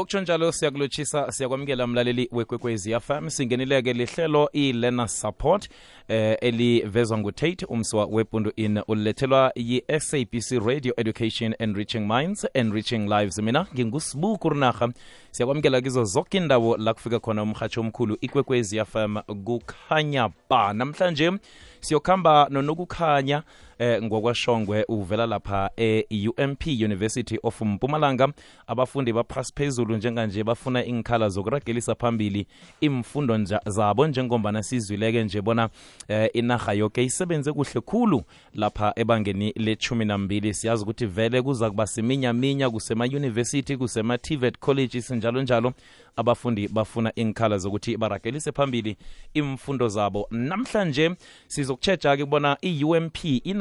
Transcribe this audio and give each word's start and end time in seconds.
bokutsho 0.00 0.20
njalo 0.20 0.52
siyakulotshisa 0.52 1.32
siyakwamukela 1.32 1.86
mlaleli 1.86 2.28
wekwekwezi 2.32 3.00
fm 3.00 3.28
singenileke 3.28 3.92
lihlelo 3.92 4.50
i-learner 4.52 5.08
support 5.08 5.68
eh 6.08 6.36
elivezwa 6.40 7.18
ngutate 7.18 7.66
umswa 7.66 8.06
wepundu 8.06 8.52
in 8.56 8.80
ulethelwa 8.88 9.52
yi-sabc 9.54 10.50
radio 10.66 10.94
education 10.96 11.54
enriching 11.58 12.00
minds 12.00 12.46
enriching 12.54 13.08
lives. 13.08 13.38
Mina 13.38 13.66
ngingusibu 13.74 14.38
kurinarha 14.38 14.88
siyakwamukela 15.30 15.80
kizo 15.80 16.04
zonke 16.04 16.38
indawo 16.38 16.76
la 16.76 16.94
kufika 16.94 17.20
khona 17.20 17.42
umhatsho 17.42 17.80
omkhulu 17.80 18.16
ikwekwezi 18.20 18.84
fm 18.84 19.16
kukhanya 19.44 20.30
ba 20.50 20.72
namhlanje 20.72 21.32
siyokhamba 21.80 22.46
nonokukhanya 22.50 23.42
eh 23.80 24.02
ngokwashongwe 24.02 24.84
uvela 24.88 25.26
lapha 25.26 25.70
e-UMP 25.76 26.66
University 26.66 27.38
of 27.42 27.60
Mpumalanga. 27.60 28.28
Abafundi 28.66 29.12
baphasi 29.12 29.52
phezulu 29.56 29.96
njenganje 29.96 30.44
bafuna 30.44 30.84
inkhala 30.84 31.28
zokuragelisa 31.28 31.94
phambili 31.94 32.46
imfundo 32.80 33.44
zabo 33.66 34.06
njengombana 34.06 34.62
sizwileke 34.62 35.24
nje 35.24 35.42
bona 35.42 35.68
eh, 36.08 36.30
inarha 36.32 36.72
yoke 36.72 37.04
isebenze 37.04 37.52
kuhle 37.52 37.80
khulu 37.80 38.22
lapha 38.54 38.92
ebangeni 38.96 39.52
lechumi 39.56 40.04
nambili. 40.04 40.54
Siyazi 40.54 40.82
ukuthi 40.82 41.06
vele 41.06 41.42
kuza 41.42 41.70
kuba 41.70 41.86
siminyaminya 41.86 42.70
kusema-university 42.70 43.76
kusema-tvet 43.76 44.58
colleges 44.58 45.10
njalo 45.10 45.42
njalo 45.42 45.72
abafundi 46.16 46.68
bafuna 46.68 47.14
inkhala 47.14 47.58
zokuthi 47.58 47.96
baragelise 47.96 48.52
phambili 48.52 48.96
imfundo 49.34 49.88
zabo. 49.88 50.26
Namhlanje 50.30 51.10
sizokutshetsha-ke 51.46 52.24
kubona 52.24 52.56
i-ump 52.62 53.16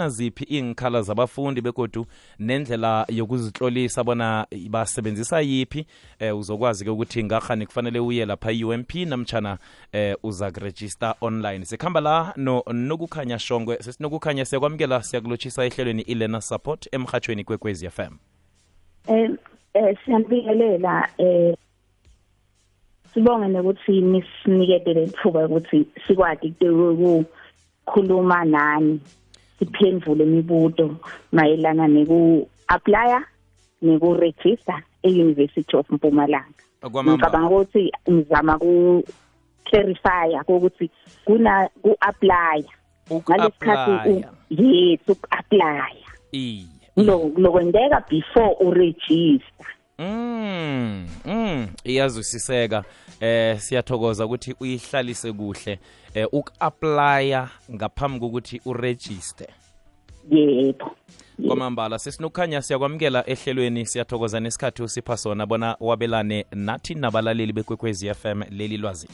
inaziphi 0.10 0.44
iinkhala 0.44 1.02
zabafundi 1.02 1.62
begodu 1.62 2.06
nendlela 2.40 3.06
yokuzitlolisa 3.10 4.04
bona 4.04 4.48
basebenzisa 4.70 5.42
yiphi 5.42 5.86
eh, 6.20 6.38
uzokwazi-ke 6.38 6.90
ukuthi 6.90 7.24
ngahani 7.24 7.66
kufanele 7.66 8.00
uye 8.00 8.26
lapha 8.26 8.52
i-ump 8.52 8.96
namtshana 8.96 9.58
eh, 9.92 10.16
uza 10.24 10.52
kurejista 10.52 11.16
online. 11.22 11.66
Sikhamba 11.66 12.02
la 12.02 12.34
no 12.38 12.64
nokukhanya 12.74 13.40
shongwe 13.40 13.78
sesinokukhanya 13.82 14.46
siyakwamukela 14.46 15.04
siyakulotshisa 15.04 15.66
ehlelweni 15.66 16.02
i-learner 16.02 16.42
support 16.42 16.88
emhathweni 16.92 17.44
kwekwezi 17.44 17.90
fm 17.90 18.14
eh 19.08 19.30
eh 19.74 19.98
siyambikelela 20.06 21.10
eh 21.18 21.56
sibonge 23.14 23.48
nokuthi 23.48 24.02
nisinikete 24.02 24.94
lethuba 24.94 25.46
ukuthi 25.46 25.86
sikwadi 26.08 26.56
ukukhuluma 26.62 28.46
nani 28.46 29.00
siphendule 29.60 30.24
imibuto 30.24 30.96
mayelana 31.32 31.88
neku 31.88 32.48
apply 32.68 33.22
neku 33.82 34.14
register 34.14 34.84
e-University 35.04 35.78
of 35.78 35.90
Mpumalanga. 35.90 36.64
Ngicabanga 36.84 37.50
ukuthi 37.50 37.92
ngizama 38.10 38.58
ku 38.60 39.04
clarify 39.64 40.36
ukuthi 40.48 40.90
kuna 41.26 41.70
ku 41.82 41.96
apply 42.02 42.64
uku-apply 43.10 44.24
yes 44.50 45.00
uku 45.08 45.26
apply 45.32 45.94
iye. 46.32 46.66
Lo 46.96 47.32
lokwendeka 47.38 48.04
before 48.10 48.56
u 48.60 48.72
register 48.72 49.68
Mm, 50.00 51.08
mm, 51.26 51.68
iyazwisiseka. 51.84 52.84
Eh 53.20 53.60
siyathokoza 53.60 54.26
ukuthi 54.26 54.56
uyihlalise 54.60 55.34
kuhle. 55.34 55.80
Eh 56.14 56.28
uku-applya 56.32 57.50
ngaphambi 57.72 58.20
kokuthi 58.20 58.62
uregister. 58.66 59.48
Yebo. 60.32 60.92
Kwamambala 61.48 62.00
sesinokukhanya 62.00 62.62
siyakwamukela 62.62 63.30
ehlelweni 63.30 63.86
siyathokoza 63.86 64.40
nesikhathi 64.40 64.84
usipha 64.84 65.18
sona 65.18 65.46
bona 65.46 65.76
wabelane 65.80 66.46
nathi 66.52 66.96
nabalaleli 66.96 67.54
bekwekwezi 67.54 68.14
FM 68.14 68.44
leli 68.50 68.78
lwazi. 68.78 69.10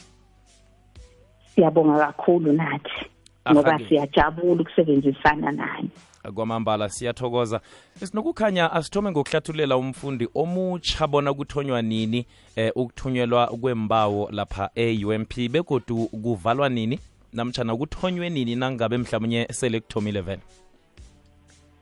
Siyabonga 1.55 2.05
kakhulu 2.05 2.53
nathi 2.53 3.05
ngoba 3.51 3.79
siyajabula 3.79 4.61
ukusebenzisana 4.61 5.51
nani 5.51 5.89
kwamambala 6.31 6.89
siyathokoza 6.89 7.61
sinokukhanya 8.03 8.71
asithome 8.71 9.11
ngokuhlathulela 9.11 9.77
umfundi 9.77 10.27
omutsha 10.35 11.07
bona 11.07 11.33
kuthonywa 11.33 11.81
nini 11.81 12.25
eh 12.55 12.71
ukuthunyelwa 12.75 13.47
kwembawo 13.47 14.29
lapha 14.31 14.69
e-UMP 14.75 15.33
begodu 15.51 16.05
kuvalwa 16.07 16.69
nini 16.69 16.99
namtshana 17.33 17.75
kuthonywe 17.75 18.29
nini 18.29 18.55
nangabe 18.55 18.97
mhlawumnye 18.97 19.47
sele 19.51 19.79
kuthomile 19.79 20.21
vele 20.21 20.41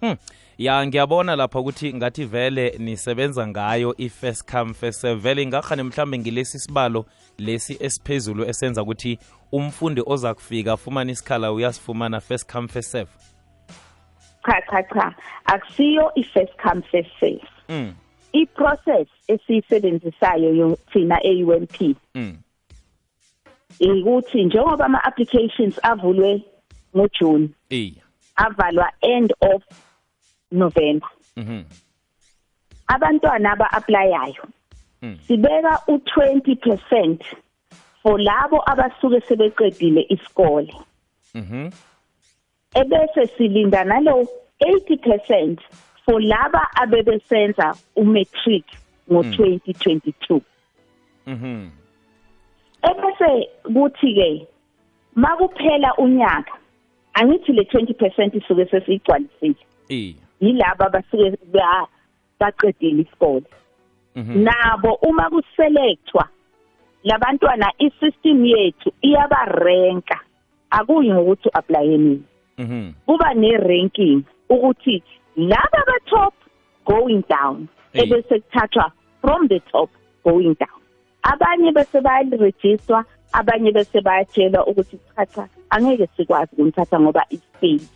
Hmm. 0.00 0.16
ya 0.58 0.86
ngiyabona 0.86 1.36
lapha 1.36 1.60
ukuthi 1.60 1.94
ngathi 1.94 2.24
vele 2.24 2.74
nisebenza 2.78 3.46
ngayo 3.46 3.94
i-first 3.98 4.50
come 4.52 4.74
first 4.74 5.00
serve 5.00 5.20
vele 5.20 5.46
ngakhane 5.46 5.82
mhlambe 5.82 6.18
ngilesi 6.18 6.58
sibalo 6.58 7.04
lesi 7.38 7.76
esiphezulu 7.80 8.44
esenza 8.44 8.82
ukuthi 8.82 9.18
umfundi 9.52 10.02
oza 10.06 10.34
kufika 10.34 10.72
afumane 10.72 11.12
isikhala 11.12 11.52
uyasifumana 11.52 12.20
first 12.20 12.52
come 12.52 12.68
first 12.68 12.90
serve 12.90 13.10
cha 14.46 14.60
cha 14.70 14.82
cha. 14.82 15.14
Akusiyo 15.44 16.12
i-first 16.14 16.52
come 16.62 16.82
first 16.82 17.10
serve. 17.20 17.48
Mm. 17.68 17.94
i-process 18.32 19.06
esiyisebenzisayo 19.28 20.54
yo- 20.54 20.78
thina 20.92 21.18
e-UMP 21.22 21.96
Mm. 22.14 22.36
ukuthi 23.80 24.44
njengoba 24.44 24.84
ama-applications 24.84 25.78
avulwe 25.82 26.42
ngoJune 26.96 27.48
iya 27.70 28.02
avalwa 28.36 28.92
end 29.00 29.32
of 29.40 29.62
November. 30.52 31.08
Mhm. 31.36 31.62
Abantwana 32.86 33.52
aba-applyayo 33.52 34.44
Mm. 35.02 35.18
sibeka 35.26 35.80
u20% 35.88 37.24
for 38.02 38.20
labo 38.20 38.62
abasuke 38.70 39.20
sebeqedile 39.20 40.06
isikole. 40.08 40.74
Mhm. 41.34 41.70
Ebese 42.74 43.26
silinda 43.36 43.84
nalo 43.84 44.26
80% 44.60 45.58
for 46.04 46.20
laba 46.22 46.68
abebesenza 46.74 47.74
umatric 47.96 48.64
ngo2022 49.10 50.40
mhm. 51.26 51.70
Ebese 52.82 53.48
kuthi 53.74 54.14
ke 54.14 54.46
makuphela 55.14 55.94
unyaka 55.98 56.52
angithi 57.14 57.52
le 57.52 57.62
20% 57.62 58.36
isuke 58.36 58.64
sesiyigcwalisile. 58.66 59.54
Iya. 59.88 60.14
Yilaba 60.40 60.88
basuke 60.90 61.36
ba- 61.52 61.88
baqedile 62.40 63.02
isikole. 63.02 63.44
Mhm. 64.16 64.42
Nabo 64.44 64.94
uma 65.02 65.30
kuselectwa 65.30 66.28
labantwana 67.04 67.72
isystem 67.78 68.46
yethu 68.46 68.92
iyabarenka. 69.02 70.20
Akuyi 70.70 71.10
ngokuthi 71.12 71.48
uapply 71.48 71.88
nini. 71.98 72.22
Kuba 73.06 73.34
ne-ranking 73.34 74.22
ukuthi 74.48 75.02
laba 75.36 75.78
aba-top 75.82 76.34
going 76.84 77.22
down 77.28 77.68
ebese 77.94 78.40
kuthathwa 78.40 78.92
from 79.20 79.48
the 79.48 79.60
top 79.72 79.90
going 80.24 80.54
down. 80.54 80.80
Abanye 81.22 81.72
bese 81.72 82.00
bayarejistwa 82.00 83.04
abanye 83.32 83.72
bese 83.72 84.00
bayatshelwa 84.00 84.66
ukuthi 84.66 84.98
cha 85.34 85.48
angeke 85.70 86.08
sikwazi 86.16 86.50
ukumthatha 86.52 87.00
ngoba 87.00 87.24
i-state 87.30 87.88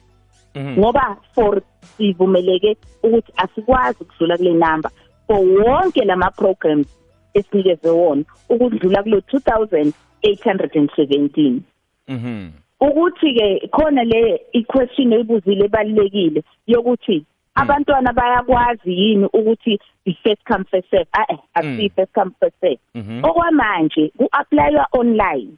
mhm 0.55 0.79
ngoba 0.79 1.17
for 1.35 1.63
sivumeleke 1.97 2.77
ukuthi 3.03 3.33
asikwazi 3.37 3.99
ukudlula 4.01 4.37
kule 4.37 4.53
number. 4.53 4.91
For 5.27 5.41
wonke 5.41 6.05
lama 6.05 6.31
programs 6.31 6.87
esinikeze 7.35 7.91
wona 7.91 8.25
ukudlula 8.49 9.03
kulo 9.03 9.19
2817 9.19 11.61
mhm 12.09 12.51
ukuthi 12.81 13.35
ke 13.35 13.69
khona 13.69 14.05
le 14.05 14.41
i-question 14.53 15.13
oyibuzile 15.13 15.65
ebalekile 15.65 16.43
yokuthi 16.67 17.25
abantwana 17.55 18.13
bayakwazi 18.13 18.93
yini 18.93 19.27
ukuthi 19.33 19.79
i-first 20.05 20.43
come 20.45 20.65
first 20.65 20.91
serve? 20.91 21.09
Eh 21.31 21.39
akusi 21.55 21.89
first 21.97 22.13
come 22.15 22.33
first 22.41 22.57
serve. 22.61 22.81
Mhm. 22.95 23.25
okwamanje 23.25 24.13
ku-applywa 24.19 24.87
online. 24.93 25.53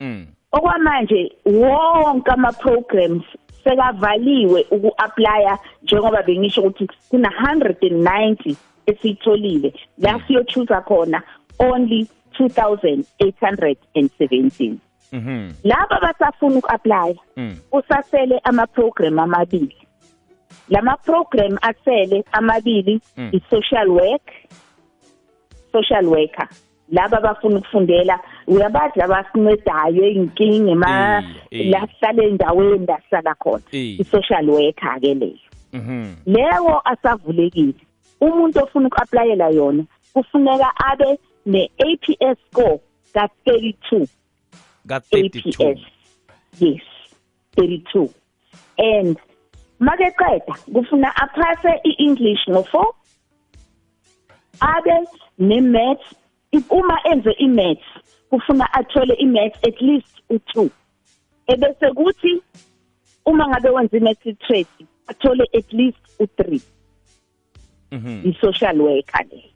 Mm 0.00 0.26
okwamanje 0.52 1.32
wonke 1.44 2.30
ama-programs 2.30 3.24
sekavaliwe 3.64 4.66
uku-aplya 4.70 5.58
njengoba 5.82 6.22
bengisho 6.22 6.62
ukuthi 6.62 6.88
kuna 7.10 7.28
190 7.28 8.56
esiyitholile. 8.86 9.74
La 9.98 10.20
siyochuza 10.26 10.80
khona 10.80 11.22
only 11.58 12.06
2817 12.38 13.78
mhm 13.94 14.78
laba 15.64 16.00
basafuna 16.00 16.58
uku-aplya 16.58 17.14
kusasele 17.70 18.40
ama-program 18.44 19.18
amabili. 19.18 19.76
Lama 20.68 20.96
program 20.96 21.58
asele 21.62 22.24
amabili 22.32 23.00
i-social 23.32 23.88
work 23.88 24.22
social 25.72 26.06
worker. 26.06 26.48
Laba 26.92 27.20
bafuna 27.20 27.58
ukufundela 27.58 28.20
uyabadla 28.46 29.04
abasincedayo 29.04 30.04
ey'nkinga 30.04 30.74
ma 30.74 31.22
la 31.50 31.86
sihlale 31.86 32.28
endaweni 32.28 32.86
la 32.86 32.98
sihlala 33.00 33.34
khona. 33.34 33.62
I-social 33.72 34.50
worker-ke 34.50 35.14
leyo. 35.14 35.38
Leyo 36.26 36.80
asavulekile 36.84 37.74
umuntu 38.20 38.58
ofuna 38.58 38.86
uku-aplayela 38.88 39.48
yona 39.50 39.84
kufuneka 40.12 40.72
abe 40.90 41.18
ne-a 41.46 41.96
p 41.96 42.16
s 42.20 42.38
score 42.50 42.80
ka-thirty 43.14 43.76
two 43.88 44.06
ka-32 44.86 45.78
yes 46.60 46.82
32 47.56 48.08
and 48.78 49.16
makeqeda 49.80 50.54
kufuna 50.72 51.16
aphase 51.16 51.80
i-english 51.84 52.48
no-4 52.48 52.86
abe 54.60 55.06
ne-maths. 55.38 56.14
Uma 56.70 56.98
enze 57.12 57.32
i-maths 57.38 57.84
kufuna 58.30 58.72
athole 58.72 59.14
i-maths 59.14 59.58
at 59.68 59.80
least 59.80 60.22
u-2 60.30 60.70
ebese 61.46 61.90
kuthi 61.94 62.42
uma 63.26 63.48
ngabe 63.48 63.68
wenza 63.68 63.96
i-maths 63.96 64.26
literacy 64.26 64.86
athole 65.06 65.44
at 65.58 65.72
least 65.72 65.98
u-3 66.18 66.60
mhm. 67.90 68.22
I-social 68.24 68.80
worker 68.80 69.24
leyo 69.30 69.55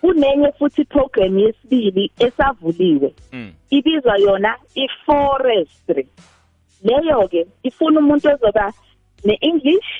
kunenye 0.00 0.52
futhi 0.58 0.84
program 0.84 1.38
yesibili 1.38 2.10
esavuliwe. 2.18 3.14
Mm 3.32 3.52
ibizwa 3.70 4.18
yona 4.18 4.56
i-forestry. 4.74 6.06
Leyo 6.82 7.28
ke 7.28 7.46
ifuna 7.62 8.00
umuntu 8.00 8.28
ozoba 8.28 8.72
ne-English 9.24 9.90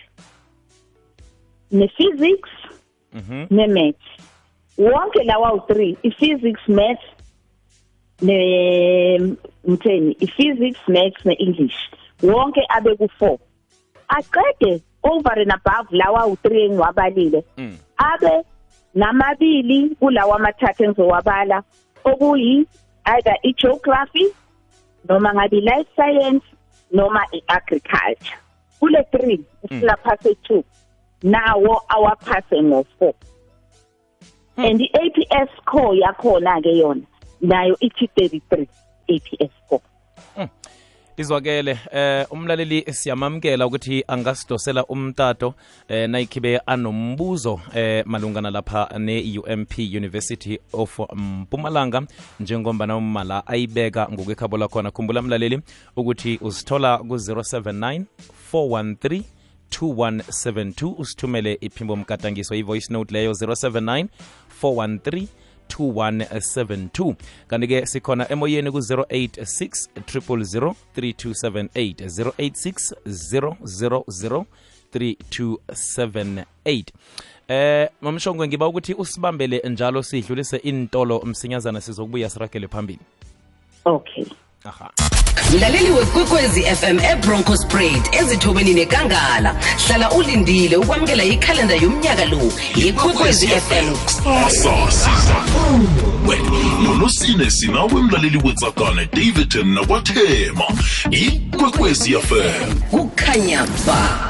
ne-physics 1.70 2.50
mhm. 3.12 3.46
ne-maths. 3.50 4.08
Wonke 4.78 5.22
lawa 5.24 5.50
u3 5.50 5.96
i-physics 6.02 6.68
maths 6.68 7.06
ne 8.22 9.18
mtheni 9.64 10.16
i-physics 10.20 10.88
maths 10.88 11.24
ne-English. 11.24 11.78
Wonke 12.22 12.60
abe 12.68 12.90
ku4 12.90 13.38
aqede 14.08 14.82
over 15.02 15.38
and 15.38 15.52
above 15.52 15.88
lawa 15.90 16.26
u3 16.26 16.60
engiwabalile. 16.64 17.44
Mm 17.56 17.76
abe 17.98 18.44
namabili 18.94 19.88
kulawa 19.88 20.36
amathathu 20.36 20.84
engizowabala 20.84 21.62
okuyi 22.04 22.66
either 23.04 23.36
i-geography 23.42 24.26
noma 25.08 25.34
ngabe 25.34 25.58
i-life 25.58 25.90
science 25.96 26.44
noma 26.92 27.22
i-agriculture. 27.32 28.38
Kule 28.80 29.00
3 29.12 29.38
ufuna 29.62 29.96
phase 29.96 30.30
2 30.30 30.62
nawo 31.22 31.82
awaphase 31.88 32.56
ngo4 32.62 33.14
and 34.56 34.80
i-APS 34.80 35.48
score 35.56 35.98
yakhona 35.98 36.60
ke 36.62 36.78
yona 36.78 37.02
nayo 37.40 37.76
ithi 37.80 38.06
33 38.16 38.66
APS 39.08 39.52
score. 39.66 39.82
Izwakele 41.18 41.78
eh 41.92 42.26
umlaleli 42.30 42.84
siyamamkela 42.92 43.66
ukuthi 43.66 44.04
angasidosela 44.08 44.84
umtato 44.86 45.54
eh 45.88 46.08
nayikhibe 46.10 46.58
anombuzo 46.66 47.60
eh 47.74 48.06
malungana 48.06 48.50
lapha 48.50 48.88
ne-UMP 48.98 49.78
University 49.78 50.58
of 50.72 50.98
Mpumalanga 51.14 52.02
njengombana 52.40 52.96
umala 52.96 53.46
ayibeka 53.46 54.08
ngokwekhabo 54.12 54.56
lakhona. 54.56 54.90
Khumbula 54.90 55.22
mlaleli 55.22 55.60
ukuthi 55.96 56.38
usithola 56.42 56.98
ku-079 56.98 58.04
413 58.52 59.22
2172 59.70 60.94
usithumele 60.98 61.58
iphimbo 61.60 61.96
mgadangiso 61.96 62.54
i-voice 62.54 62.92
note 62.92 63.14
leyo 63.14 63.32
079 63.32 64.06
413 64.62 65.26
2172 65.68 67.14
kanti-ke 67.48 67.86
sikhona 67.86 68.32
emoyeni 68.32 68.70
ku-086 68.70 69.88
000 69.94 70.74
3278 70.96 72.06
086 72.06 72.94
000 73.06 74.44
3278 74.92 76.84
eh 77.48 77.88
mamshongwe 78.00 78.48
ngiba 78.48 78.68
ukuthi 78.68 78.94
usibambele 78.94 79.62
njalo 79.64 80.02
sidlulise 80.02 80.56
intolo 80.56 81.22
msinyazana 81.24 81.80
sizokubuya 81.80 82.30
siragele 82.30 82.68
phambili. 82.68 83.00
Okay. 83.84 84.24
Aha 84.64 85.17
mlaleli 85.52 85.90
wekwekwezi 85.90 86.62
fm 86.62 86.98
ebroncos 87.12 87.66
braid 87.66 88.02
ezithobeni 88.12 88.74
nekangala. 88.74 89.56
Hlala 89.86 90.10
ulindile 90.10 90.76
ukwamukela 90.76 91.24
ikhalenda 91.24 91.74
yomnyaka 91.74 92.24
lo 92.24 92.52
yekwekwezi 92.76 93.46
fm 93.46 93.94
kusasa 94.04 94.90
siza 94.90 95.34
kuwe 95.34 96.38
nonosine 96.82 97.50
sinawe 97.50 98.02
mlaleli 98.02 98.40
wetsakane 98.44 99.08
davidton 99.12 99.68
nakwathema 99.74 100.64
ikwekwezi 101.10 102.12
fm 102.12 102.74
kukhanya 102.90 103.66
ba. 103.86 104.28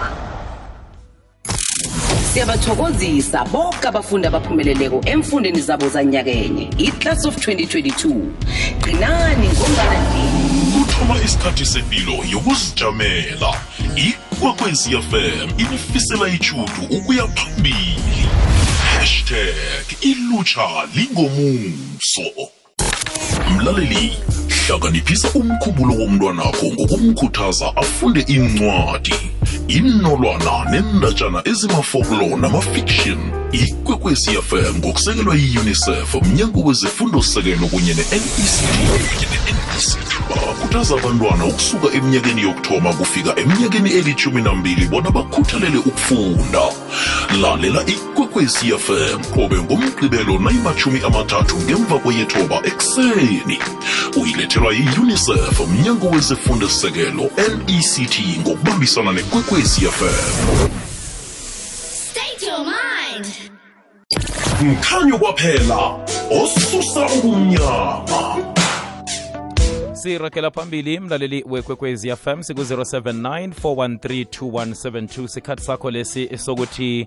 Siyabathokozisa 2.32 3.44
bonke 3.44 3.88
abafundi 3.88 4.26
abaphumeleleko 4.26 5.00
emfundeni 5.04 5.60
zabo 5.60 5.88
zanyakenye. 5.88 6.70
Iclass 6.78 7.24
of 7.24 7.36
2022 7.36 8.14
qinani 8.84 9.48
ngombana 9.48 10.47
kuthoma 10.98 11.22
isikhathi 11.24 11.66
sepilo 11.66 12.12
yokuzijamela. 12.32 13.60
Ikwekwezi 13.96 14.90
fm 14.90 15.50
inifisela 15.58 16.28
ichudu 16.28 16.82
ukuya 16.90 17.28
phambili. 17.28 18.28
Hashtag 18.98 19.86
ilutsha 20.00 20.68
lingomuso. 20.94 22.50
Mlaleli 23.50 24.16
hlakaniphisa 24.66 25.28
umkhumbulo 25.34 25.94
womntwanakho 25.94 26.66
ngokumkhuthaza 26.66 27.76
afunde 27.76 28.20
incwadi 28.20 29.14
inolwana 29.68 30.70
nendatshana 30.70 31.42
ezimafoklo 31.44 32.36
namafiction 32.36 33.18
ikwekwezi 34.08 34.42
fm 34.42 34.78
ngokusekelwa 34.78 35.34
yi-unicef 35.36 36.14
mnyango 36.14 36.60
wezefundo-sekelo 36.60 37.66
kunye 37.66 37.94
ne-nect 37.94 38.38
ne-nect 39.20 39.98
bakhuthaza 40.28 40.94
abantwana 40.94 41.44
ukusuka 41.44 41.96
eminyakeni 41.96 42.42
yokuthoma 42.42 42.92
kufika 42.92 43.40
eminyakeni 43.40 43.90
elithumi 43.90 44.42
nambili 44.42 44.86
bona 44.86 45.10
bakhuthalele 45.10 45.78
ukufunda. 45.78 46.62
Lalela 47.40 47.86
ikwekwezi 47.86 48.66
fm 48.78 49.24
qobe 49.34 49.56
ngomgqibelo 49.56 50.38
nayimathumi 50.38 51.00
amathathu 51.06 51.56
ngemva 51.56 51.98
kweyethoba 51.98 52.60
ekuseni. 52.64 53.58
Uyilethelwa 54.16 54.72
yi-unicef 54.72 55.60
mnyango 55.68 56.08
wezefundo-sekelo 56.10 57.30
nect 57.68 58.20
ngokubambisana 58.40 59.12
nekwekwezi 59.12 59.86
mkhanyo 64.62 65.18
kwaphela 65.18 66.06
osusa 66.42 67.06
ubumnyama 67.18 68.36
sirakela 69.92 70.50
phambili 70.50 71.00
mlaleli 71.00 71.44
wekwekwezi 71.46 72.16
fm 72.16 72.42
siku-079 72.42 73.48
413 73.62 74.24
2172 74.24 75.28
sikhathi 75.28 75.62
sakho 75.62 75.90
lesi 75.90 76.38
sokuthi 76.38 77.06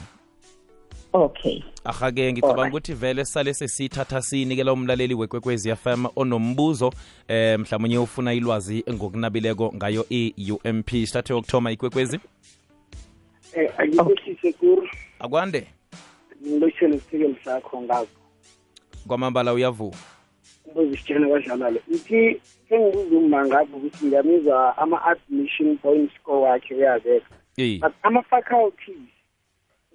okay. 1.13 1.63
Ahake 1.83 2.33
ngicabanga 2.33 2.67
ukuthi 2.67 2.93
vele 2.93 3.25
sale 3.25 3.53
sesithatha 3.53 4.21
sinikela 4.21 4.73
umlaleli 4.73 5.13
wekwekwezi 5.13 5.75
FM 5.75 6.05
onombuzo 6.15 6.93
eh 7.27 7.59
mhlawumnye 7.59 7.97
ufuna 7.97 8.33
ilwazi 8.33 8.83
ngokunabileko 8.89 9.73
ngayo 9.75 10.05
i-UMP 10.09 10.89
sithathe 10.89 11.33
yokuthoma 11.33 11.71
ikwekwezi. 11.71 12.19
Eh 13.53 13.71
akikwehlise 13.77 14.53
kuru. 14.53 14.89
Akwande? 15.19 15.67
Isisekelo 16.41 17.35
sakho 17.43 17.81
ngazo. 17.81 18.07
Kwamambala 19.07 19.53
uyavuka. 19.53 19.97
Ukuze 20.65 20.97
sitshene 20.97 21.27
kwadlalalo 21.27 21.79
ithi 21.91 22.41
sengibuza 22.69 23.17
uma 23.17 23.63
ukuthi 23.63 24.05
ngiyamizwa 24.05 24.77
ama-admission 24.77 25.77
point 25.77 26.11
score 26.15 26.49
wakhe 26.49 26.75
uyabeka. 26.75 27.35
Eh, 27.57 27.79
but 27.79 27.93
ama-faculties 28.03 29.18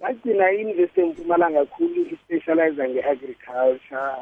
ngagcina 0.00 0.44
i-university 0.52 1.00
empumalanga 1.00 1.64
kakhulu 1.64 2.00
i-specializer 2.12 2.88
nge-agriculture 2.88 4.16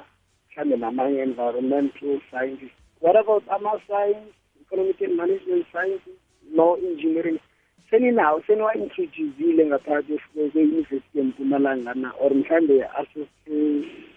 mhlawumbe 0.51 0.77
namanye 0.77 1.21
environmental 1.23 2.21
sciences 2.31 2.73
what 3.01 3.17
about 3.17 3.45
ama-science 3.49 4.33
economic 4.63 5.01
and 5.01 5.17
management 5.17 5.67
sciences 5.73 6.19
no 6.55 6.77
engineering? 6.77 7.39
Seninawo 7.91 8.41
seniwa-introducile 8.47 9.67
ngaphakathi 9.67 10.17
kwe- 10.33 10.51
kwe-university 10.51 11.19
empumalanga 11.21 11.95
na 11.95 12.13
or 12.21 12.31
mhlawumbe 12.35 12.85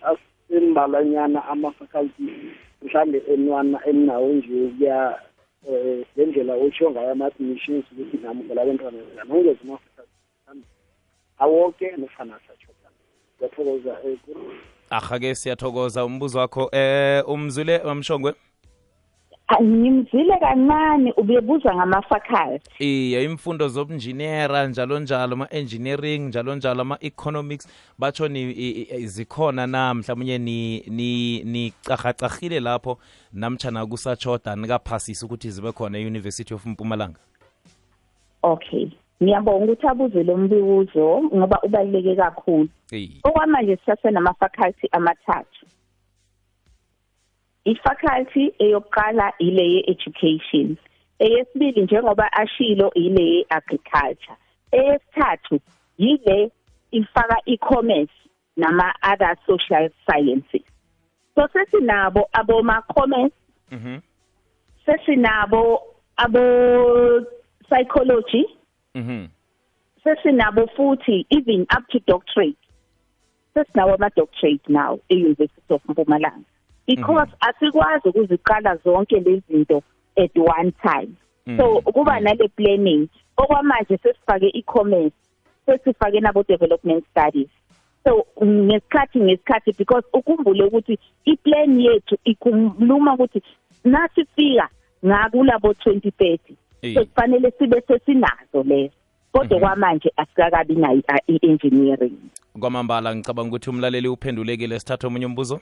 asembalanyana 0.09 1.45
ama-faculties 1.45 2.29
mhlawumbe 2.81 3.21
enwana 3.33 3.79
eninawo 3.85 4.27
nje 4.33 4.71
kuya 4.77 5.19
um 5.67 6.03
ngendlela 6.17 6.53
otsho 6.53 6.91
ngayo 6.91 7.11
ama-admissions 7.11 7.85
ukuthi 7.91 8.17
namukela 8.17 8.61
abantwana 8.61 8.97
nongeza 9.27 9.59
mhlawumbe 9.63 10.14
awoke 11.39 11.91
nofana 11.97 12.35
asatshoda 12.35 12.89
ngiyathokoza 13.37 13.97
um 14.03 14.17
Kuru. 14.17 14.53
ahake 14.89 15.35
siyathokoza. 15.35 16.05
Umbuzo 16.05 16.39
wakho 16.39 16.69
eh 16.71 17.23
umzwile 17.29 17.81
mamshongwe? 17.83 18.33
Ah, 19.47 19.63
ngimzile 19.63 20.37
kancane 20.39 21.11
ubebuza 21.17 21.75
ngama-faculty 21.75 22.69
iye 22.79 23.23
imfundo 23.23 23.67
zobunjiniyera 23.67 24.67
njalo 24.67 24.99
njalo 24.99 25.33
ama-engineering 25.33 26.19
njalo 26.27 26.55
njalo 26.55 26.81
ama-economics 26.81 27.67
batsho 27.99 28.27
ni 28.27 28.41
i- 28.41 28.81
i- 28.81 29.07
zikhona 29.07 29.67
na? 29.67 29.93
Mhlawumnye 29.93 30.37
ni 30.37 30.79
ni 30.87 31.43
nicahacahile 31.43 32.59
lapho 32.59 32.97
namtshana 33.33 33.85
kusatshoda 33.85 34.55
nikaphasisi 34.55 35.25
ukuthi 35.25 35.51
zibe 35.51 35.71
khona 35.71 35.97
e-university 35.99 36.53
of 36.53 36.65
mpumalanga? 36.65 37.19
Okay. 38.43 38.87
Ngiyabonga 39.23 39.63
ukuthi 39.65 39.87
abuze 39.87 40.23
lo 40.23 40.37
mbibuzo 40.37 41.21
ngoba 41.35 41.59
ubaluleke 41.63 42.15
kakhulu. 42.15 42.69
Okwamanje 43.23 43.75
sisasenama-faculty 43.77 44.87
amathathu. 44.91 45.65
I-faculty 47.65 48.53
eyokuqala 48.59 49.33
ile 49.39 49.63
ye-education 49.73 50.77
eyesibili 51.19 51.81
njengoba 51.81 52.33
ashilo 52.33 52.91
ile 52.93 53.23
ye-agriculture 53.25 54.35
eyesithathu 54.71 55.59
yile 55.97 56.51
ifaka 56.91 57.37
i-commerce 57.45 58.13
nama-other 58.57 59.35
social 59.47 59.89
sciences. 60.05 60.61
So 61.35 61.47
sesinabo 61.53 62.29
aboma-commerce 62.33 63.35
Mhm. 63.71 63.99
sesinabo 64.85 65.81
abo-psychology 66.17 68.45
Mhm. 68.95 69.27
sesinabo 70.03 70.67
futhi 70.75 71.25
even 71.29 71.65
up 71.75 71.87
to 71.89 71.99
doctorate. 72.07 72.57
Sesinawo 73.53 73.93
ama-doctorate 73.95 74.61
now 74.69 74.99
e-university 75.09 75.73
of 75.73 75.81
mpumalanga. 75.87 76.45
Because 76.87 77.29
asikwazi 77.39 78.09
ukuziqala 78.09 78.75
zonke 78.83 79.19
lezi 79.19 79.43
zinto 79.49 79.83
at 80.17 80.31
one 80.37 80.71
time. 80.71 81.15
So 81.57 81.81
kuba 81.81 82.19
nale 82.19 82.47
planning 82.55 83.09
okwamanje 83.37 83.97
sesifake 83.97 84.49
i-commerce 84.53 85.15
sesifake 85.65 86.19
nabo-development 86.19 87.05
studies. 87.11 87.49
So 88.03 88.27
ngesikhathi 88.43 89.19
ngesikhathi 89.19 89.77
because 89.77 90.03
ukhumbule 90.13 90.63
ukuthi 90.63 90.99
iplan 91.25 91.79
yethu 91.81 92.17
ikhuluma 92.23 93.13
ukuthi 93.13 93.41
nasifika 93.83 94.69
ngakulabo 95.05 95.71
2030 95.71 96.39
Eh. 96.81 96.93
so 96.93 97.05
kufanele 97.05 97.51
sibe 97.59 97.81
sesinazo 97.87 98.63
lezo 98.63 98.93
kodwa 99.31 99.59
kwamanje 99.59 100.11
asikakabi 100.17 100.75
nayo 100.75 101.01
i- 101.27 101.33
i-engineering. 101.35 102.17
Kwamambala 102.59 103.15
ngicabanga 103.15 103.49
ukuthi 103.49 103.69
umlaleli 103.69 104.07
uphendulekile. 104.07 104.79
Sithathe 104.79 105.07
omunye 105.07 105.25
umbuzo? 105.25 105.59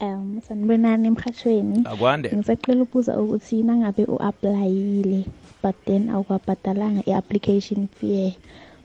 Um 0.00 0.40
sanibonani 0.40 1.06
emhatshweni 1.08 1.82
akwande. 1.84 2.30
Ngisacela 2.36 2.82
ukubuza 2.82 3.18
ukuthi 3.18 3.62
nangabe 3.62 4.04
u-aplayile 4.04 5.24
but 5.62 5.76
then 5.84 6.10
awukabhadalanga 6.10 7.02
i-application 7.06 7.88
fee 7.88 8.36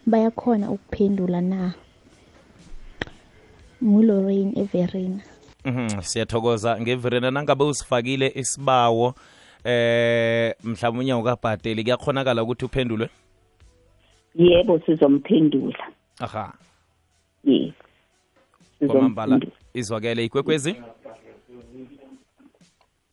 bayakhona 0.06 0.72
ukuphendula 0.72 1.42
na? 1.42 1.74
Ngulorraine 3.84 4.54
everina. 4.60 5.20
Mhm, 5.66 6.02
siyathokoza. 6.02 6.82
Ngevirena 6.82 7.32
nangabe 7.32 7.64
usifakile 7.64 8.32
isibawo 8.36 9.14
eh 9.64 10.56
mhlawumnye 10.64 11.14
ukabhateli 11.14 11.84
kuyakhonakala 11.84 12.44
ukuthi 12.44 12.66
uphendulwe? 12.66 13.10
Yebo 14.36 14.80
sizomphendula. 14.80 15.88
Aha. 16.20 16.54
Yebo 17.44 17.74
kwamambala 18.88 19.36
sizomphendula. 19.36 19.58
izwakele 19.74 20.26
ikwekwezi? 20.26 20.76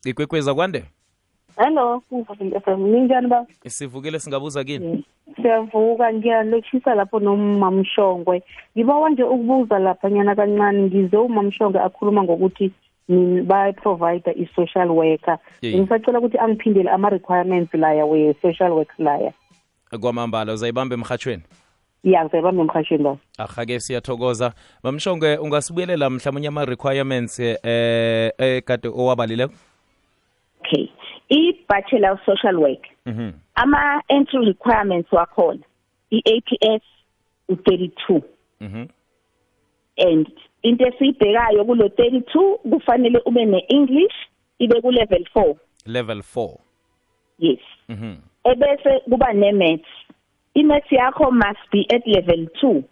Ikwekwezi 0.05 0.49
akwande? 0.49 0.83
Hello 1.57 2.03
ninjani 2.77 3.27
ba? 3.27 3.45
Sivukile 3.67 4.19
singabuza 4.19 4.63
kini? 4.63 5.05
Siyavuka 5.35 6.13
ngiyalotshisa 6.13 6.95
lapho 6.95 7.19
nomamshongwe. 7.19 8.43
Ngibawa 8.77 9.09
nje 9.09 9.23
ukubuza 9.23 9.79
lapha 9.79 10.09
nyana 10.09 10.35
kancane 10.35 10.83
ngize 10.83 11.17
umamshongwe 11.17 11.81
akhuluma 11.81 12.23
ngokuthi 12.23 12.71
bayaprovide 13.45 14.31
i-social 14.35 14.89
worker. 14.91 15.37
Ye. 15.61 15.79
ngisacela 15.79 16.19
ukuthi 16.19 16.37
angiphindele 16.37 16.89
ama-requirements 16.89 17.73
laya 17.73 18.05
we-social 18.05 18.71
work 18.71 18.89
laya. 18.99 19.33
Kwamambala 20.01 20.53
uzayibamba 20.53 20.95
emhatshweni 20.95 21.43
ya 22.03 22.23
ngisayibambe 22.23 22.61
emhashweni 22.61 23.03
ba 23.03 23.17
ahake 23.37 23.79
siyathokoza. 23.79 24.53
Mamshongwe 24.83 25.37
ungasibuyelela 25.37 26.09
mhlawumnye 26.09 26.47
ama-requirements 26.47 27.39
eh 27.39 28.31
ekade 28.37 28.87
owabalileko? 28.87 29.53
Okay. 30.59 30.87
I-bachelor 31.29 32.11
of 32.11 32.19
social 32.25 32.57
work. 32.57 32.87
Mhm. 33.05 33.31
Ama-entry 33.55 34.45
requirements 34.45 35.11
wakhona 35.11 35.63
i-APS 36.11 36.83
u-32 37.49 38.21
mhm. 38.61 38.87
And 39.97 40.27
into 40.63 40.85
esiyibhekayo 40.87 41.65
kulo 41.65 41.87
32 41.87 42.57
kufanele 42.69 43.21
ube 43.25 43.45
ne-english 43.45 44.15
ibe 44.59 44.81
ku-level 44.81 45.23
4 45.35 45.55
level 45.85 46.17
4 46.35 46.57
yes. 47.39 47.59
Mhm. 47.89 48.15
Ebese 48.43 48.99
kuba 49.09 49.33
ne-maths. 49.33 49.87
I-maths 50.55 50.91
yakho 50.91 51.31
must 51.31 51.63
be 51.71 51.85
at 51.95 52.07
level 52.07 52.45
2 52.61 52.83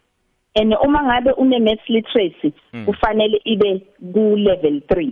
and 0.56 0.74
uma 0.86 1.04
ngabe 1.04 1.32
une-maths 1.38 1.90
literacy 1.90 2.54
kufanele 2.86 3.42
ibe 3.46 3.80
ku-level 4.14 4.80
3 4.88 5.12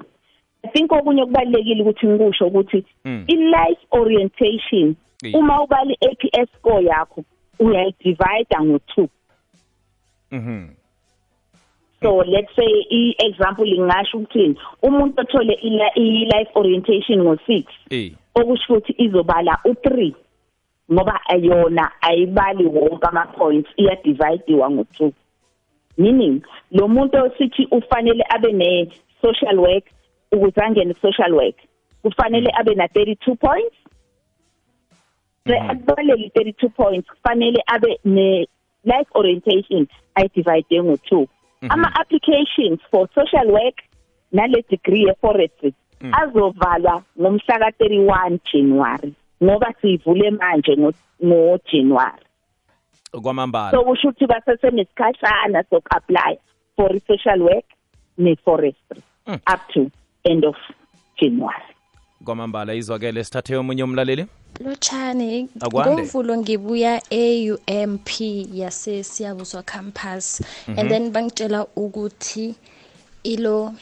i 0.63 0.67
think 0.73 0.91
okunye 0.91 1.25
kubalulekile 1.25 1.81
ukuthi 1.81 2.07
ngikusho 2.07 2.47
ukuthi 2.47 2.83
Mm. 3.05 3.23
i-life 3.27 3.81
orientation 3.91 4.95
Iya. 5.23 5.37
uma 5.39 5.63
ubala 5.63 5.91
i-APS 5.93 6.49
score 6.57 6.85
yakho 6.85 7.23
uyayidivide 7.59 8.55
ngo-2 8.61 9.07
mhm. 10.31 10.67
so 12.05 12.17
let's 12.27 12.53
say 12.55 12.69
i 12.91 13.15
example 13.19 13.65
lingasho 13.65 14.17
ukuthini? 14.17 14.55
Umuntu 14.83 15.21
othole 15.21 15.57
i 15.95 16.25
life 16.33 16.51
orientation 16.55 17.19
ngo6 17.19 17.63
eh. 17.89 18.11
okusho 18.35 18.73
ukuthi 18.73 18.95
izobala 18.97 19.57
u3 19.65 20.13
ngoba 20.93 21.19
ayona 21.27 21.91
ayibali 22.01 22.65
wonke 22.65 23.07
ama 23.07 23.25
points 23.25 23.69
iya 23.77 23.95
divide 24.03 24.53
ngo2 24.53 25.11
meaning 25.97 26.41
lo 26.71 26.87
muntu 26.87 27.17
osithi 27.17 27.67
ufanele 27.71 28.23
abe 28.29 28.51
ne 28.51 28.91
social 29.21 29.59
work 29.59 29.85
ukuze 30.31 30.61
angene 30.61 30.93
social 31.01 31.33
work 31.33 31.55
kufanele 32.01 32.51
abe 32.59 32.75
na 32.75 32.85
32 32.85 33.35
points 33.35 33.75
mm. 35.45 35.69
abale 35.69 36.13
32 36.13 36.69
points 36.69 37.09
kufanele 37.09 37.63
abe 37.67 37.99
ne 38.05 38.47
life 38.83 39.09
orientation 39.13 39.87
ay 40.15 40.27
divide 40.35 40.83
ngo 40.83 40.93
2 40.93 41.27
ama-applications 41.73 42.79
for 42.91 43.07
social 43.15 43.47
work 43.51 43.77
nale 44.31 44.63
degree 44.69 45.03
ye-forestry 45.03 45.73
mm. 46.01 46.11
azovalwa 46.13 47.03
ngomhla 47.19 47.59
ka-31 47.59 48.39
January 48.53 49.13
ngoba 49.43 49.73
sivule 49.81 50.31
manje 50.31 50.77
ngo-January. 51.25 52.25
Kwamambala. 53.21 53.71
So 53.71 53.83
kusho 53.83 54.07
ukuthi 54.07 54.27
basese 54.27 54.71
nesikhashana 54.71 55.63
sok-apply 55.69 56.37
for 56.75 56.89
social 57.07 57.41
work 57.41 57.65
ne-forestry 58.17 59.01
mm. 59.27 59.39
up 59.53 59.61
to 59.73 59.91
end 60.23 60.45
of 60.45 60.55
January. 61.21 61.63
Kwamambala 62.25 62.73
izwakele 62.73 63.23
sithathe 63.23 63.55
omunye 63.55 63.83
umlaleli. 63.83 64.25
Lotshani 64.59 65.49
Akwande. 65.59 65.91
ngomvulo 65.91 66.37
ngibuya 66.37 67.01
e-ump 67.09 68.09
yasesiyabuswa 68.53 69.63
campus. 69.63 70.41
And 70.67 70.89
then 70.89 71.11
bangitshela 71.11 71.67
ukuthi 71.75 72.55
ilo 73.23 73.75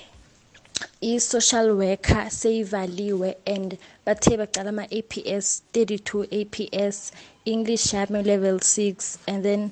i-social 1.02 1.72
worker 1.72 2.30
seyivaliwe 2.32 3.38
and 3.46 3.78
bathe 4.06 4.38
bacala 4.38 4.70
ama-aps 4.70 5.62
32 5.74 6.42
aps 6.42 7.12
english 7.46 7.94
yami 7.94 8.24
level 8.24 8.56
6 8.56 9.18
and 9.28 9.44
then 9.44 9.72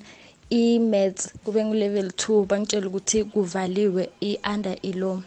i-maths 0.50 1.32
kube 1.44 1.64
ngu-level 1.64 2.06
2 2.08 2.46
bangitshela 2.46 2.86
ukuthi 2.86 3.24
kuvaliwe 3.24 4.08
i-under 4.20 4.76
ilo 4.82 5.22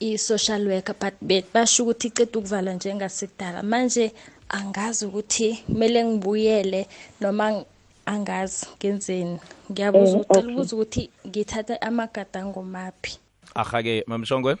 i-social 0.00 0.66
worker 0.68 0.94
but 1.00 1.14
be- 1.20 1.44
basho 1.54 1.82
ukuthi 1.82 2.08
iceda 2.08 2.38
ukuvalwa 2.38 2.74
njengasekudala. 2.74 3.62
Manje 3.62 4.12
angazi 4.50 5.06
ukuthi 5.06 5.54
kumele 5.66 6.04
ngibuyele 6.04 6.86
noma 7.20 7.50
ng- 7.50 7.64
angazi 8.06 8.66
ngenzeni. 8.78 9.38
Ngiyabuza 9.72 10.16
Eh, 10.18 10.20
ucela 10.20 10.40
okay. 10.40 10.54
ukuza 10.54 10.76
ukuthi 10.76 11.10
ngithathe 11.26 11.76
amagadango 11.76 12.62
maphi? 12.62 13.18
Ahake 13.54 14.04
mamshongwe? 14.06 14.56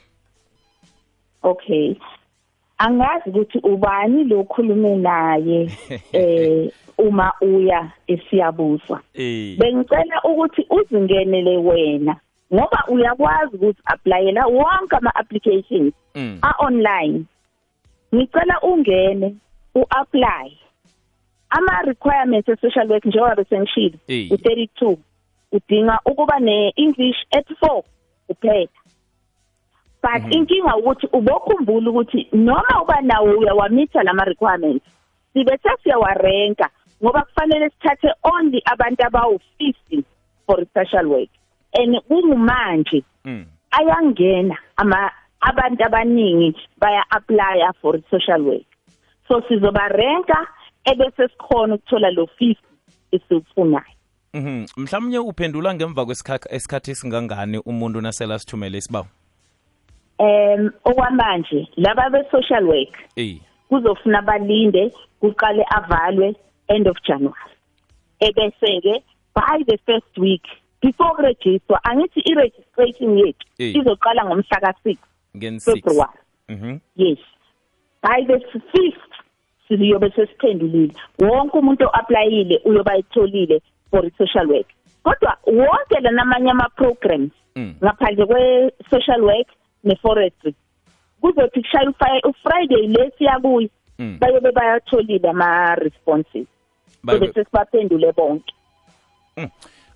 Okay. 1.42 1.94
Angazi 2.78 3.30
ukuthi 3.30 3.58
ubani 3.58 4.24
lo 4.24 4.44
khulume 4.44 4.96
naye 4.96 5.70
eh 6.12 6.70
uma 6.98 7.32
uya 7.40 7.92
esiyabuswa. 8.06 9.00
Eh. 9.14 9.56
Bengicela 9.58 10.22
ukuthi 10.24 10.66
uzingenele 10.70 11.56
wena 11.56 12.16
ngoba 12.54 12.84
uyakwazi 12.88 13.56
ukuthi 13.56 13.80
applyela 13.84 14.46
wonke 14.46 14.96
ama 14.96 15.14
applications 15.14 15.94
Mm. 16.14 16.38
a 16.42 16.54
online 16.64 17.24
ngicela 18.14 18.60
ungene. 18.62 19.36
Uapply. 19.74 20.58
Ama 21.50 21.82
requirements 21.86 22.48
e 22.48 22.56
social 22.56 22.88
work 22.90 23.04
njengoba 23.04 23.34
besengishilo 23.34 23.98
Eh. 24.08 24.30
u32 24.30 24.96
udinga 25.52 25.98
ukuba 26.06 26.38
ne 26.40 26.72
English 26.76 27.16
at 27.32 27.46
4 27.50 27.82
kuphela. 28.28 28.68
But 30.02 30.32
inkinga 30.32 30.76
ukuthi 30.76 31.06
ubokhumbula 31.12 31.90
ukuthi 31.90 32.28
noma 32.32 32.82
uba 32.82 33.00
nawo 33.00 33.38
uyawamitha 33.38 34.02
lama 34.02 34.24
requirements 34.24 34.84
sibe 35.32 35.58
sesiyawarenka 35.62 36.68
ngoba 37.02 37.22
kufanele 37.22 37.70
sithathe 37.70 38.08
only 38.22 38.62
abantu 38.64 39.02
abawu50 39.04 40.02
for 40.46 40.64
social 40.74 41.06
work. 41.06 41.28
And 41.74 41.96
kungumanje 42.08 43.04
Mm. 43.24 43.44
ayangena 43.70 44.56
abantu 45.40 45.84
abaningi 45.84 46.56
baya 46.78 47.02
apply 47.10 47.60
for 47.82 47.98
social 48.10 48.42
work. 48.42 48.64
So 49.30 49.42
sizobarenka 49.48 50.46
ebese 50.84 51.28
sikhona 51.28 51.74
ukuthola 51.74 52.10
lo 52.10 52.26
50 52.40 52.56
esifunayo 53.12 53.84
Mhm. 54.34 54.66
Mhlawumnye 54.76 55.18
uphendula 55.18 55.74
ngemva 55.74 56.04
kwesikhathi 56.06 56.48
esikhathi 56.54 56.94
singangani 56.94 57.58
umuntu 57.58 58.00
nasela 58.00 58.38
sithumele 58.38 58.78
isibawo. 58.78 59.06
em 60.18 60.70
okwamanje 60.84 61.68
laba 61.76 62.10
be 62.10 62.18
social 62.30 62.64
work 62.66 62.94
Eh. 63.16 63.36
kuzofuna 63.68 64.22
balinde 64.22 64.92
kuqale 65.20 65.64
avalwe 65.70 66.34
end 66.68 66.88
of 66.88 66.96
January 67.08 67.50
ebese 68.20 68.80
ke 68.82 69.02
by 69.34 69.64
the 69.66 69.78
first 69.86 70.18
week 70.18 70.42
before 70.82 71.22
register 71.22 71.78
angithi 71.84 72.20
i 72.30 72.34
registration 72.34 73.18
yethu 73.18 73.46
Eh. 73.58 73.74
izoqala 73.76 74.24
ngomhla 74.24 74.60
ka 74.60 74.72
6 74.84 74.98
Ngen 75.36 75.58
6. 75.58 75.72
February 75.74 76.20
Mhm. 76.48 76.78
yes 76.96 77.18
by 78.02 78.24
the 78.26 78.38
5th 78.72 79.09
siyobe 79.78 80.10
sesiphendulile 80.16 80.94
wonke 81.18 81.58
umuntu 81.58 81.84
oapplyile 81.84 82.60
uyoba 82.64 82.96
etholile 82.96 83.62
for 83.90 84.10
social 84.18 84.46
work 84.50 84.66
kodwa 85.02 85.36
wonke 85.46 86.00
lanamanye 86.02 86.50
ama 86.50 86.68
programs 86.76 87.30
Mm. 87.56 87.74
ngaphandle 87.84 88.26
kwe 88.26 88.72
social 88.90 89.22
work 89.22 89.48
ne 89.84 89.96
forestry 89.96 90.54
kuzothi 91.20 91.62
kushaya 91.62 91.90
uFri- 91.90 92.28
uFriday 92.30 92.86
lesiya 92.86 93.40
kuyi 93.40 93.70
Mm. 93.98 94.16
bayobe 94.20 94.52
bayatholile 94.52 95.28
ama 95.30 95.74
responses 95.74 96.46
Bayobe- 97.04 97.26
bese 97.26 97.44
sibaphendule 97.44 98.12
bonke 98.12 98.54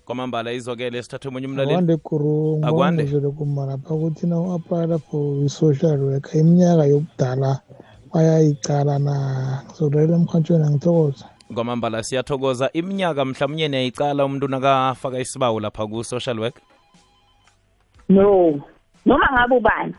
kwamambala 0.05 0.53
izwakele 0.53 1.03
sithathe 1.03 1.27
omunye 1.27 1.47
umlaleli. 1.47 1.71
akwande 1.73 1.97
kuru 1.97 2.59
Akwande. 2.63 3.03
ngibonguzele 3.03 3.33
kumalapha 3.37 3.93
ukuthi 3.95 4.27
na 4.27 4.39
u-aplayela 4.39 4.97
for 4.99 5.43
i-social 5.45 5.99
worker 5.99 6.39
iminyaka 6.41 6.85
yokudala 6.85 7.59
bayayicala 8.15 8.95
na 8.99 9.15
ngizodlalela 9.67 10.15
emhatshweni 10.15 10.63
angithokoza 10.63 11.25
kwamambala 11.53 12.03
siyathokoza. 12.03 12.69
Iminyaka 12.73 13.25
mhlawumnye 13.25 13.67
niyayicala 13.67 14.25
umuntu 14.25 14.47
nakafaka 14.47 15.19
isibawo 15.19 15.59
lapha 15.59 15.87
ku 15.87 16.03
social 16.03 16.39
work. 16.39 16.55
no. 18.09 18.59
Noma 19.05 19.27
ngabe 19.33 19.55
ubani 19.55 19.93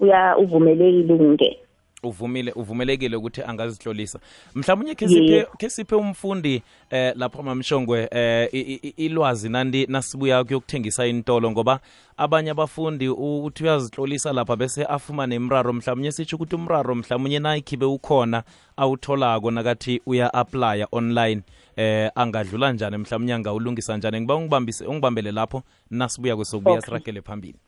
uya 0.00 0.36
uvumelekile 0.38 1.14
ukungena 1.14 1.65
uvumile 2.06 2.52
uvumelekile 2.52 3.16
ukuthi 3.16 3.42
angazihlolisa 3.42 4.18
mhlawumnye 4.54 4.96
unye 5.02 5.16
yeah. 5.16 5.46
siphe 5.46 5.56
ke 5.58 5.70
siphe 5.70 5.94
umfundi 5.94 6.62
eh 6.90 7.12
lapho 7.16 7.42
mamshongwe 7.42 8.08
eh 8.10 8.48
ilwazi 8.96 9.48
nandi 9.48 9.86
nasibuya 9.86 10.44
kuyokuthengisa 10.44 11.06
intolo 11.06 11.50
ngoba 11.50 11.80
abanye 12.16 12.50
abafundi 12.50 13.08
uthi 13.08 13.64
uyazihlolisa 13.64 14.32
lapha 14.32 14.56
bese 14.56 14.84
afumane 14.84 15.34
imraro. 15.34 15.72
Mhlawumnye 15.72 16.12
sitsho 16.12 16.36
ukuthi 16.36 16.54
umraro 16.54 16.94
mhlawumnye 16.94 17.38
nayikhibe 17.38 17.84
ukhona 17.84 18.42
awutholako 18.76 19.50
nakathi 19.50 20.00
uya-aplya 20.06 20.88
online. 20.92 21.42
Eh 21.76 22.10
angadlula 22.14 22.72
njani 22.72 22.96
mhlawumnye 22.96 23.34
angawulungisa 23.34 23.96
njani? 23.96 24.20
Ngiba 24.20 24.36
ungibambise 24.36 24.86
ungibambele 24.86 25.32
lapho 25.32 25.62
nasibuya 25.90 26.36
kwesokubuya 26.36 26.76
Okay. 26.76 26.86
siragele 26.86 27.22
phambili. 27.22 27.58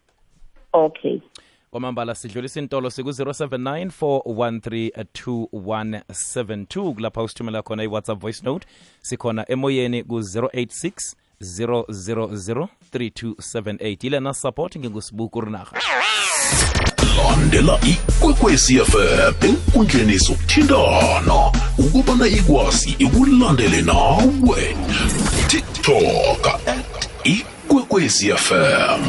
Okay 0.73 1.21
kwamambala 1.71 2.15
sidlulisa 2.15 2.61
intolo 2.61 2.91
siku-079 2.91 3.91
413 4.01 6.95
kulapha 6.95 7.23
usithumela 7.23 7.63
khona 7.63 7.83
i-whatsapp 7.85 8.21
voice 8.21 8.41
note. 8.45 8.67
Sikhona 9.03 9.51
emoyeni 9.51 10.05
ku-086 10.05 11.15
000 11.41 12.69
3278 12.93 14.07
ilena 14.07 14.35
support 14.35 14.77
ngingusibuku 14.79 15.41
rinaha 15.41 15.67
landela 17.17 17.79
ikwekwezi 17.87 18.79
fm 18.79 19.35
enkundleni 19.49 20.19
zokuthintana 20.19 21.53
ukubana 21.79 22.27
ikwazi 22.27 22.97
ikulandele 22.99 23.83
nawe. 23.83 24.77
Tiktok 25.49 26.47
at 26.47 27.09
ikwekwezi 27.25 28.33
fm 28.37 29.03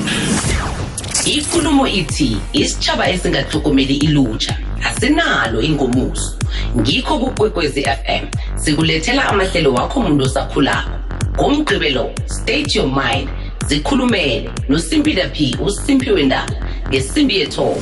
ikulumo 1.29 1.87
ithi 1.87 2.37
isitshaba 2.53 3.09
esingatlhogomeli 3.09 3.95
ilutjha. 3.95 4.57
Asinalo 4.87 5.61
ingomuso. 5.61 6.37
Ngikho 6.77 7.19
kukwekwezi 7.19 7.81
fm 7.83 8.25
sikulethela 8.55 9.29
amahlelo 9.29 9.73
wakho 9.73 10.01
muntu 10.01 10.25
osakhulako. 10.25 10.89
Ngomgqibelo 11.35 12.11
state 12.25 12.75
your 12.75 12.87
mind. 12.87 13.29
Zikhulumele 13.67 14.49
nosimpila 14.69 15.27
p 15.27 15.55
usimpiwe 15.65 16.23
ndala 16.23 16.51
ngesimbi 16.89 17.39
yethoba 17.39 17.81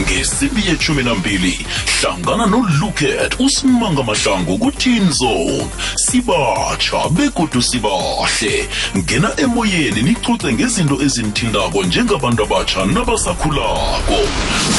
ngesimbi 0.00 0.62
yeshumi 0.68 1.02
nambili 1.02 1.66
hlangana 2.00 2.46
noluket 2.46 3.40
usimanga 3.40 4.02
mahlangu 4.02 4.58
ku-teen 4.58 5.12
zone 5.12 5.66
sibatsha 5.96 7.08
begodu 7.10 7.62
sibahle. 7.62 8.68
Ngena 8.96 9.30
emoyeni 9.36 10.02
nichuce 10.02 10.52
ngezinto 10.52 11.02
ezinithindako 11.02 11.82
njengabantu 11.82 12.42
abatsha 12.42 12.84
nabasakhulako. 12.84 14.18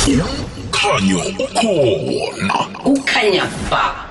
Umkhanyo 0.07 1.19
ukhona. 1.39 2.53
Kukhanya 2.83 3.45
ba. 3.71 4.10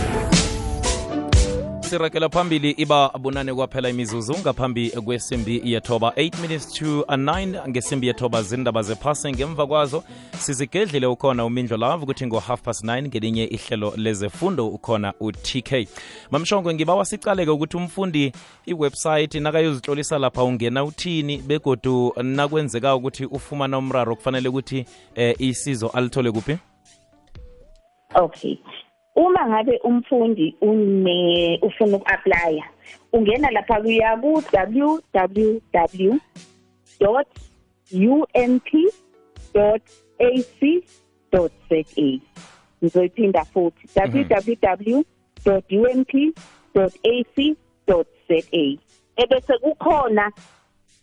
Sirakela 1.91 2.29
phambili 2.29 2.71
iba 2.71 3.09
bunane 3.19 3.53
kwaphela 3.53 3.89
imizuzu 3.89 4.37
ngaphambi 4.39 4.89
kwesimbi 4.89 5.61
yethoba. 5.63 6.09
8 6.09 6.41
minutes 6.41 6.73
to 6.73 7.01
9 7.01 7.69
ngesimbi 7.69 8.07
yethoba 8.07 8.43
zindaba 8.43 8.81
zephasi. 8.81 9.31
Ngemva 9.31 9.67
kwazo 9.67 10.03
sizigedlile 10.37 11.07
ukhona 11.07 11.45
umindlo 11.45 11.77
lavu 11.77 12.03
ukuthi 12.03 12.27
ngo-half 12.27 12.61
past 12.61 12.83
9 12.83 13.07
ngelinye 13.07 13.45
ihlelo 13.45 13.93
lezefundo 13.97 14.67
ukhona 14.67 15.13
u-tk 15.19 15.87
mamshongo 16.31 16.73
ngibawa 16.73 17.05
sicaleke 17.05 17.51
ukuthi 17.51 17.77
umfundi 17.77 18.31
iwebsite 18.65 19.39
nakayozihlolisa 19.39 20.19
lapha 20.19 20.43
ungena 20.43 20.83
uthini 20.83 21.37
begodu 21.37 22.13
nakwenzeka 22.23 22.95
ukuthi 22.95 23.25
ufumana 23.25 23.77
umraro 23.77 24.15
kufanele 24.15 24.49
ukuthi 24.49 24.85
eh, 25.15 25.35
isizo 25.39 25.87
alithole 25.87 26.31
kuphi? 26.31 26.57
Okay 28.15 28.57
uma 29.15 29.47
ngabe 29.47 29.77
umfundi 29.83 30.55
une 30.61 31.59
ufuna 31.61 31.97
uku-aplya 31.97 32.63
ungena 33.13 33.51
lapha 33.51 33.81
kuya 33.81 34.17
ku-www 34.17 36.15
ump 38.33 38.67
ac 40.19 40.59
za 41.31 41.49
ngizoyiphinda 42.83 43.45
futhi 43.45 43.87
www 43.95 45.03
ump 45.45 46.13
ac 47.03 47.35
za 47.87 47.95
ebese 49.15 49.57
kukhona 49.61 50.31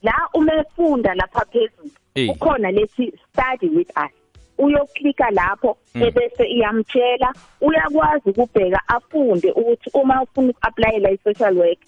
la 0.02 0.28
uma 0.34 0.54
efunda 0.54 1.14
lapha 1.14 1.44
phezulu 1.52 1.90
Eh. 2.14 2.26
kukhona 2.28 2.70
lethi 2.70 3.12
study 3.30 3.68
with 3.68 3.90
us. 3.96 4.10
Uyoklika 4.58 5.30
lapho 5.30 5.76
Mm. 5.94 6.02
ebese 6.02 6.44
iyamtshela 6.48 7.32
uyakwazi 7.60 8.30
ukubheka 8.30 8.80
afunde 8.88 9.50
ukuthi 9.52 9.90
uma 9.94 10.22
ufuna 10.22 10.48
uku-aplayela 10.50 11.10
i-social 11.10 11.58
work 11.58 11.78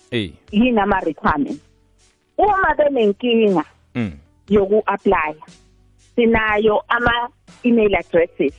yini 0.52 0.80
ama-requirements 0.80 1.60
uma 2.38 2.74
benenkinga 2.78 3.64
mm. 3.94 4.12
yoku-aplya 4.48 5.34
sinayo 6.14 6.82
ama-email 6.88 7.96
addresses 7.96 8.54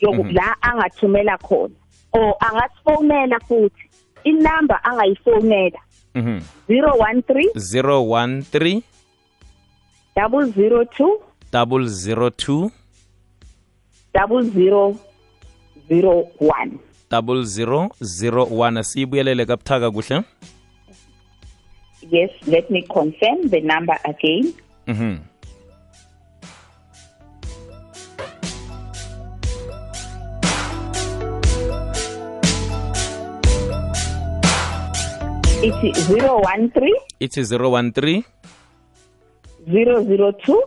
yoku 0.00 0.24
Mhm. 0.24 0.34
la 0.34 0.56
angathumela 0.62 1.38
khona 1.38 1.74
or 2.12 2.34
angasifonela 2.40 3.40
futhi 3.40 3.88
inamba 4.24 4.84
angayifonela 4.84 5.78
mhm 6.14 6.40
013 6.68 7.50
013 14.14 14.50
002 14.52 14.96
002 15.90 16.78
0001 17.10 17.90
0001 18.00 18.82
siyibuyelele 18.82 19.44
kabuthaka 19.46 19.90
kuhle. 19.90 20.22
Yes 22.10 22.30
let 22.46 22.70
me 22.70 22.82
confirm 22.82 23.48
the 23.50 23.60
number 23.60 23.96
again. 24.04 24.52
Mhm. 24.86 25.18
It's 35.64 36.08
013 36.08 36.90
ithi 37.20 37.42
013 37.44 38.24
002 39.66 40.62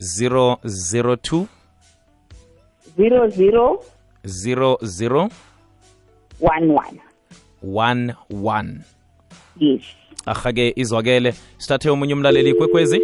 002 0.00 1.46
0011 2.98 3.78
00 4.24 5.28
11 7.62 8.80
yes. 9.60 9.82
Ahake 10.26 10.72
izwakele. 10.76 11.34
Sithathe 11.58 11.90
omunye 11.90 12.14
umlaleli 12.14 12.50
ikwekwezi. 12.50 13.00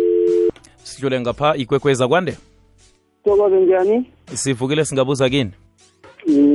Sidlule 0.82 1.20
ngapha 1.20 1.56
ikwekwezi 1.56 2.02
akwande. 2.04 2.36
Tokoze 3.24 3.60
njani? 3.60 4.10
sivukile 4.34 4.84
singabuza 4.84 5.28
kini? 5.30 5.50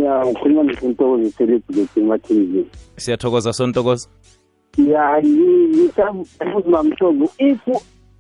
Ya 0.03 0.25
ukhuluma 0.25 0.63
noSintokozo 0.63 1.29
celebrity 1.37 1.99
emathinizini. 1.99 2.65
siyathokoza 2.97 3.53
sontokoza 3.53 4.09
Ya 4.77 5.21
ngisabuza 5.23 6.69
mamthombo 6.69 7.31
if 7.37 7.59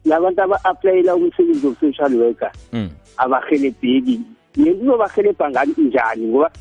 labantu 0.05 0.41
aba-aplayela 0.41 1.15
umsebenzi 1.15 1.67
wo-social 1.67 2.15
worker 2.15 2.51
mm. 2.73 2.89
abahelebheki 3.17 4.19
kuzobahelebha 4.55 5.49
ngani 5.49 5.73
njani 5.77 6.27
ngoba 6.27 6.51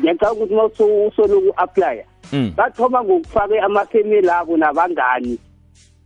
ngiyacaba 0.00 0.32
ukuthi 0.32 0.54
uma 0.54 0.64
usoloku 1.08 1.52
aplya 1.56 2.04
Mm. 2.32 2.52
bathoma 2.56 3.04
ngokufake 3.04 3.60
amafemeli 3.60 4.28
abo 4.30 4.56
nabangani 4.56 5.38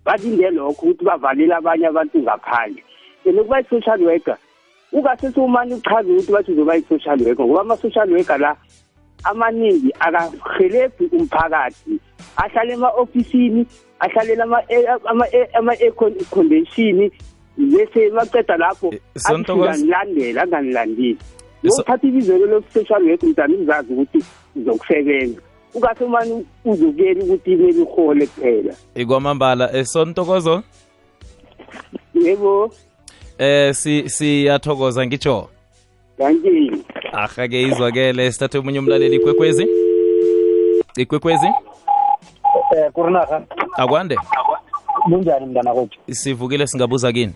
balinde 0.05 0.51
lokho 0.51 0.87
ukuthi 0.87 1.05
bavalele 1.05 1.55
abanye 1.55 1.87
abantu 1.87 2.18
ngaphandle 2.22 2.83
and 3.27 3.38
ukuba 3.38 3.61
i-social 3.61 4.03
worker 4.03 4.38
ungase 4.92 5.33
sewumane 5.33 5.75
uchaze 5.75 6.12
ukuthi 6.12 6.33
bathi 6.33 6.53
uzoba 6.53 6.77
i-social 6.77 7.22
worker 7.22 7.44
ngoba 7.46 7.61
ama-social 7.61 8.12
worker 8.12 8.38
la 8.38 8.57
amaningi 9.25 9.92
akahelebhi 10.01 11.07
umphakathi 11.12 11.98
ahlale 12.37 12.72
ema-ofisini 12.72 13.66
ahlalela 13.98 14.44
ama-air 15.55 15.92
condition 16.31 17.11
bese 17.58 18.10
maceda 18.10 18.56
lapho 18.56 18.94
Sontokozo- 19.16 19.70
angilandela 19.70 20.42
anganilandeli 20.42 21.16
So- 21.18 21.68
ngokuthatha 21.68 22.06
ibizelo 22.06 22.46
lo-social 22.46 23.02
worker 23.02 23.28
mdani 23.28 23.54
ngizazi 23.58 23.92
ukuthi 23.92 24.24
uzokusebenza. 24.56 25.40
Ukase 25.74 26.04
umane 26.04 26.44
uzokuyela 26.64 27.24
ukuthi 27.24 27.52
imele 27.52 27.80
uhole 27.82 28.26
kuphela. 28.26 28.74
Ikwamambala 28.94 29.72
esontokozo 29.72 30.62
yebo. 32.14 32.70
Eh 33.38 33.74
si 33.74 34.08
siyathokoza 34.10 35.06
ngitsho? 35.06 35.48
Aha-ke 37.12 37.62
izwakele 37.62 38.32
sithathe 38.32 38.58
omunye 38.58 38.78
umlaleli 38.78 39.16
ikwekwezi. 39.16 39.66
Ikwekwezi? 40.96 41.46
Eh 42.76 42.90
kurinarha 42.92 43.42
akwande 43.76 44.16
kunjani 45.02 45.46
mntana 45.46 45.74
kwethu? 45.74 45.98
Sivukile 46.10 46.66
singabuza 46.66 47.12
kini? 47.12 47.32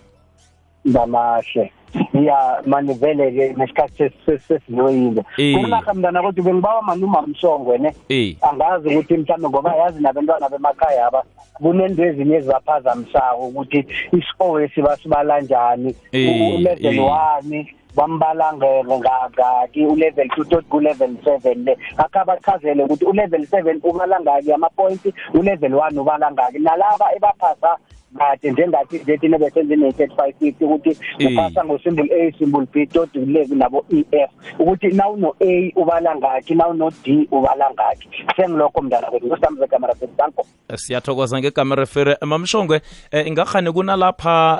Ngamahle. 0.87 1.71
Ya 2.13 2.61
manje 2.65 2.93
vele 2.93 3.31
ke 3.31 3.55
nesikhathi 3.57 4.11
sesizoyile 4.25 5.23
kunaka 5.53 5.93
mntana 5.93 6.21
kodwa 6.21 6.43
bengibawa 6.43 6.81
manje 6.81 7.05
umamsongwe 7.05 7.77
ne? 7.77 7.95
Angazi 8.41 8.89
ukuthi 8.89 9.17
mhlambe 9.17 9.49
ngoba 9.49 9.75
yazi 9.75 10.03
nabantwana 10.03 10.49
bemakhaya 10.49 11.07
aba 11.07 11.23
kunento 11.53 12.05
ezinye 12.05 12.35
ezibaphazamisako 12.35 13.47
ukuthi 13.47 13.85
isikole 14.11 14.69
siba 14.75 14.97
sibala 14.97 15.41
njani 15.41 15.95
ulesson 16.13 16.97
1 16.97 17.65
wambala 17.97 18.53
ngaki 18.53 19.85
ulevel 19.85 20.27
2 20.27 20.45
tot 20.49 20.65
ku 20.69 20.79
level 20.79 21.11
7 21.25 21.65
le 21.65 21.77
akabachazele 21.97 22.83
ukuthi 22.83 23.05
ulevel 23.05 23.41
7 23.41 23.79
ubala 23.83 24.21
ngaki 24.21 24.53
ama 24.53 24.69
points 24.69 25.05
ulevel 25.33 25.73
1 25.73 25.99
ubala 25.99 26.31
ngaki. 26.31 26.59
Nalaba 26.59 27.15
ebaphasa 27.15 27.77
kade 28.17 28.51
njengathi 28.51 28.97
zethi 28.97 29.27
nebesenze 29.27 29.75
ne-3550 29.75 30.53
ukuthi 30.65 30.97
uphasa 31.25 31.65
ngosymbol 31.65 32.09
a 32.11 32.31
symbol 32.37 32.65
b 32.73 32.85
tot 32.85 33.15
level 33.15 33.57
nabo 33.57 33.85
ef 33.91 34.29
ukuthi 34.59 34.87
nawuno-a 34.87 35.71
ubala 35.75 36.15
ngakhi 36.15 36.55
nawuno-d 36.55 37.27
ubala 37.31 37.71
ngakhi 37.71 38.09
sengilokho 38.35 38.81
mndala 38.81 39.09
kwethu. 39.09 39.27
Usamzegamaraferi 39.27 40.11
sanko. 40.17 40.45
Siyathokoza 40.75 41.39
ngegamareferi 41.39 42.15
mamshongwe 42.21 42.81
eh, 43.11 43.21
um 43.21 43.27
ingakhane 43.27 43.71
kunalapha 43.71 44.59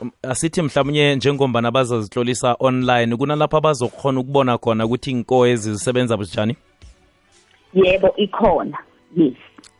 um 0.00 0.10
asithi 0.22 0.62
mhlawumbe 0.62 1.16
njengombana 1.16 1.70
bazazihlolisa 1.70 2.56
on 2.60 2.75
online 2.76 3.16
kunalapha 3.16 3.60
bazokhona 3.60 4.20
ukubona 4.20 4.58
khona 4.58 4.84
ukuthi 4.86 5.10
inko 5.10 5.46
ezisebenza 5.46 6.16
bunjani? 6.16 6.56
Yebo 7.74 8.14
ikhona 8.16 8.78
yes. 9.16 9.34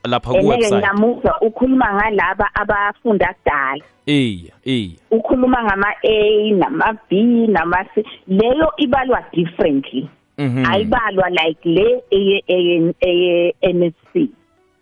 Lapha 0.04 0.30
eneke 0.30 0.44
kuwebsite. 0.46 0.74
ngingamuzwa 0.76 1.40
ukhuluma 1.40 1.94
ngalaba 1.94 2.50
abafunda 2.54 3.34
kudala. 3.34 3.84
Iya 4.06 4.52
iya 4.64 4.96
ukhuluma 5.10 5.64
ngama-a 5.64 6.50
nama-b 6.54 7.46
nama-c. 7.46 8.04
Leyo 8.28 8.72
ibalwa 8.76 9.22
differently. 9.32 10.08
Mhm. 10.38 10.64
ayibalwa 10.70 11.30
like 11.30 11.64
le 11.68 12.02
eye- 12.10 12.44
eye- 12.46 12.94
eye-nsc 13.00 14.28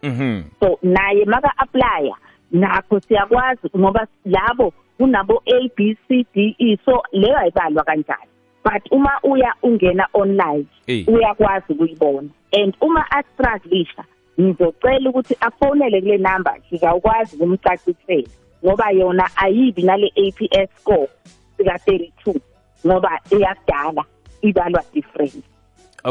mhm. 0.02 0.42
So 0.60 0.78
naye 0.82 1.24
maka-aplya 1.24 2.14
nakho 2.52 3.00
siyakwazi 3.00 3.68
ngoba 3.78 4.06
labo 4.24 4.72
kunabo 4.98 5.42
a 5.46 5.68
b 5.76 5.96
c 6.08 6.26
d 6.34 6.54
e. 6.58 6.78
So 6.84 7.02
leyo 7.12 7.38
ayibalwa 7.38 7.84
kanjani? 7.84 8.28
But 8.64 8.82
uma 8.92 9.10
uya 9.22 9.54
ungena 9.62 10.06
online 10.12 10.66
Eh. 10.86 11.04
uyakwazi 11.08 11.72
ukuyibona. 11.72 12.28
And 12.52 12.76
uma 12.80 13.04
astraglisha 13.10 14.04
ngizocela 14.40 15.10
ukuthi 15.10 15.36
afonele 15.40 16.00
kule 16.00 16.18
number 16.18 16.54
sizawukwazi 16.70 17.36
ukumcacisela. 17.36 18.28
Ngoba 18.64 18.90
yona 18.90 19.30
ayibi 19.36 19.82
nale 19.82 20.12
APS 20.16 20.70
score 20.80 21.08
sika 21.56 21.78
32 21.86 22.40
ngoba 22.86 23.20
iyadala 23.30 24.04
ibalwa 24.42 24.82
different. 24.94 25.44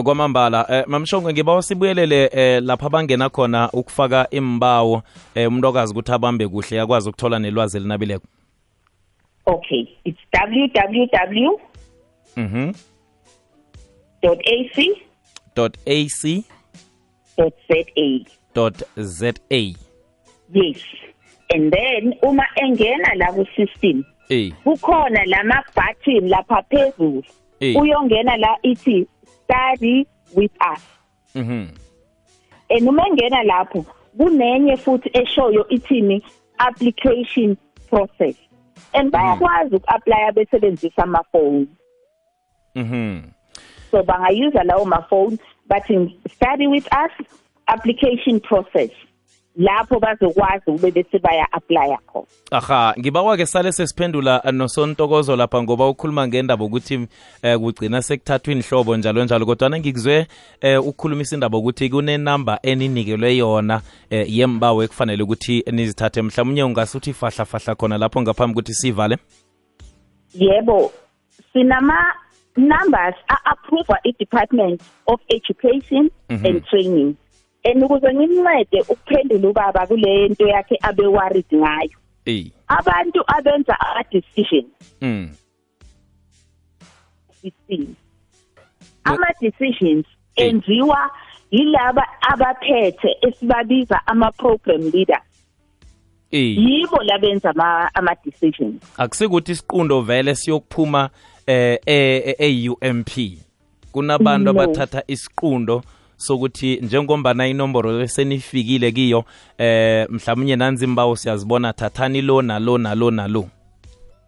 Kwamambala 0.04 0.66
eh, 0.70 0.84
mamshongwe 0.88 1.34
ngibawa 1.34 1.62
sibuyelele 1.62 2.30
eh, 2.34 2.64
lapha 2.64 2.90
bangena 2.90 3.30
khona 3.30 3.70
ukufaka 3.74 4.28
imbawo 4.32 5.02
eh, 5.36 5.48
umuntu 5.48 5.68
okazi 5.68 5.92
ukuthi 5.94 6.12
abambe 6.12 6.48
kuhle 6.48 6.78
yakwazi 6.78 7.10
ukuthola 7.10 7.40
nelwazi 7.40 7.78
elinabileko 7.78 8.26
okay 9.46 9.88
it's 10.06 10.20
www 10.34 11.60
mhm 12.38 12.74
dot 14.22 14.40
ac 14.46 15.04
dot 15.56 15.78
ac 15.86 16.44
dot 17.38 17.54
za 17.68 18.26
dot 18.56 18.84
za 18.96 19.34
yes 20.54 20.84
and 21.54 21.72
then 21.74 22.14
uma 22.22 22.44
engena 22.56 23.16
la 23.16 23.32
ku 23.34 23.46
system 23.56 24.04
eh 24.30 24.52
kukhona 24.64 25.26
lama 25.26 25.64
button 25.76 26.30
lapha 26.30 26.64
phezulu 26.70 27.24
Eh. 27.60 27.76
uyongena 27.82 28.38
la 28.38 28.58
ithi 28.64 29.08
study 29.44 30.06
with 30.36 30.52
us. 30.74 30.82
Mhm 31.36 31.68
and 32.70 32.88
uma 32.90 33.04
engena 33.08 33.44
lapho 33.44 33.86
kunenye 34.18 34.78
futhi 34.78 35.10
eshoyo 35.14 35.66
ithini 35.70 36.22
application 36.58 37.58
process. 37.90 38.36
And 38.94 39.12
bayakwazi 39.12 39.76
uku-aplya 39.76 40.32
besebenzisa 40.32 41.04
amafoni 41.04 41.68
mhm 42.76 43.22
so 43.92 44.04
bangayuza 44.04 44.64
lawo 44.64 44.86
mafoni 44.86 45.38
bathi 45.68 46.20
study 46.36 46.68
with 46.68 46.86
us 46.88 47.12
application 47.68 48.40
process 48.40 48.92
lapho 49.56 50.00
bazokwazi 50.00 50.72
ube 50.72 50.92
bese 50.92 51.20
baya-aplya 51.20 51.98
khona. 52.08 52.26
Aha 52.52 52.94
ngibawa-ke 53.00 53.46
sale 53.46 53.72
sesiphendula 53.72 54.42
nosontokozo 54.52 55.36
lapha 55.36 55.64
ngoba 55.64 55.90
ukhuluma 55.90 56.28
ngendaba 56.28 56.66
ukuthi 56.66 57.08
eh, 57.42 57.60
kugcina 57.60 58.02
sekuthathwa 58.02 58.54
inhlobo 58.54 58.98
njalo 58.98 59.24
njalo 59.24 59.46
kodwana 59.46 59.80
ngikuzwe 59.80 60.28
eh, 60.62 60.80
ukukhulumisa 60.80 61.36
indaba 61.36 61.58
ukuthi 61.58 61.90
kunenamba 61.90 62.60
eninikelwe 62.64 63.38
yona 63.38 63.82
eh, 64.10 64.26
yembawo 64.30 64.84
ekufanele 64.84 65.24
ukuthi 65.24 65.64
nizithathe. 65.72 66.22
Mhlawumnye 66.22 66.64
ungasuthi 66.64 67.14
fahla 67.14 67.46
fahla 67.46 67.76
khona 67.76 67.98
lapho 67.98 68.22
ngaphambi 68.22 68.54
ukuthi 68.54 68.74
sivale? 68.74 69.18
Yebo 70.34 70.92
sinama 71.54 72.14
numbers 72.58 73.16
a-approva 73.30 73.98
i-department 74.04 74.82
of 75.08 75.20
education 75.30 76.10
mm 76.30 76.38
-hmm. 76.38 76.48
and 76.48 76.66
training 76.66 77.16
and 77.64 77.84
ukuze 77.84 78.14
ngimncede 78.14 78.82
ukuphendula 78.82 79.50
ubaba 79.50 79.88
kule 79.88 80.28
nto 80.30 80.48
yakhe 80.48 80.78
abe-worried 80.82 81.46
ngayo. 81.56 81.98
Eh 82.26 82.46
abantu 82.68 83.24
abenza 83.28 83.80
ama-decision 83.80 84.66
mm. 85.02 85.30
16 87.70 87.86
ama-decisions 89.04 90.06
enziwa 90.36 91.12
yilaba 91.52 92.08
abaphethe 92.22 93.16
esibabiza 93.22 94.08
ama-program 94.08 94.82
leader 94.94 95.22
eh 96.32 96.58
yibo 96.58 97.04
labenza 97.04 97.50
ama- 97.50 97.90
ama-decisions 97.96 98.84
akusikuthi 98.98 99.52
isiqundo 99.52 100.02
vele 100.02 100.36
siyokuphuma 100.36 101.10
eh 101.48 101.80
e-UMP 102.40 103.10
kunabantu 103.92 104.54
No. 104.54 104.62
abathatha 104.62 105.04
isiqundo 105.08 105.84
sokuthi 106.28 106.80
njengombana 106.82 107.48
inomboro 107.48 108.08
senifikile 108.08 108.92
kiyo 108.92 109.24
eh 109.58 110.08
mhlawumnye 110.10 110.56
nanzi 110.56 110.86
imbawo 110.86 111.16
siyazibona 111.16 111.74
thathani 111.74 112.22
lo 112.22 112.42
nalo 112.42 112.78
nalo 112.78 113.12
nalo. 113.12 113.46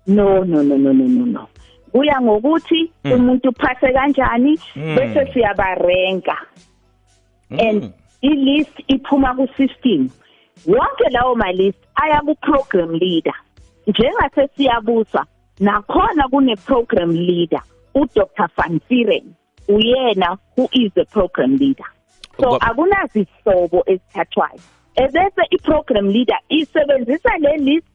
No 0.08 0.44
no 0.46 0.64
no 0.64 0.78
no 0.78 0.94
no 0.94 1.08
no 1.08 1.26
no. 1.26 1.48
Kuya 1.92 2.22
ngokuthi 2.22 2.92
Mm. 3.04 3.12
umuntu 3.12 3.50
uphase 3.50 3.94
kanjani 3.94 4.60
Mm. 4.76 4.96
bese 4.96 5.34
siyabarenka. 5.34 6.38
And 7.50 7.94
i-list 8.22 8.74
iphuma 8.88 9.36
ku-system. 9.36 10.10
Wonke 10.68 11.10
lawo 11.12 11.36
ma-list 11.36 11.78
aya 11.96 12.22
ku-program 12.22 12.92
leader. 12.92 13.34
Njengase 13.88 14.50
siyabusa 14.58 15.26
nakhona 15.60 16.28
kune-program 16.30 17.12
leader 17.12 17.62
udr. 17.96 18.26
Van 18.58 18.80
vieren. 18.90 19.34
Uyena 19.68 20.38
who 20.56 20.70
is 20.72 20.92
the 20.94 21.06
program 21.06 21.58
leader. 21.58 21.86
So 22.40 22.58
akunazihlobo 22.58 23.84
ezithathwayo. 23.88 24.60
Ebese 24.96 25.42
i-program 25.52 26.10
leader 26.10 26.40
isebenzisa 26.50 27.38
le 27.38 27.58
list 27.58 27.88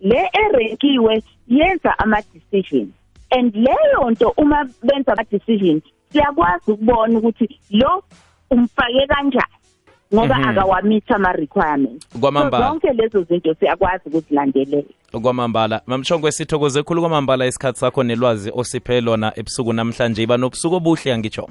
le 0.00 0.30
erenkiwe 0.32 1.22
yenza 1.48 1.98
ama-decision. 1.98 2.92
And 3.30 3.54
leyo 3.54 4.10
nto 4.10 4.34
uma 4.36 4.68
benza 4.82 5.12
ama-decision 5.12 5.82
siyakwazi 6.12 6.72
ukubona 6.72 7.18
ukuthi 7.18 7.60
lo 7.70 8.04
umfake 8.50 9.06
kanjani 9.06 9.61
ngoba 10.14 10.34
mm 10.34 10.42
-hmm. 10.42 10.50
akawamitha 10.50 11.14
ama-requirements. 11.14 12.06
So 12.12 12.50
zonke 12.50 12.92
lezo 12.92 13.22
zinto 13.22 13.54
siyakwazi 13.54 14.02
ukuzilandelela. 14.06 14.82
Kwamambala. 15.22 15.80
Mamshongwe 15.86 16.32
sithokoze 16.32 16.82
khulu 16.82 17.00
kwamambala 17.00 17.46
isikhathi 17.46 17.78
sakho 17.78 18.02
nelwazi 18.02 18.52
osiphe 18.54 19.00
lona 19.00 19.32
ebusuku 19.36 19.72
namhlanje. 19.72 20.22
Iba 20.22 20.36
nobusuku 20.36 20.74
obuhle 20.74 21.12
angitsho. 21.12 21.48